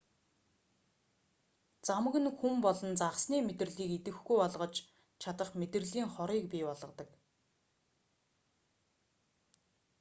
[1.87, 4.75] замаг нь хүн болон загасны мэдрэлийг идэвхгүй болгож
[5.21, 7.09] чадах мэдрэлийн хорыг бий болгодог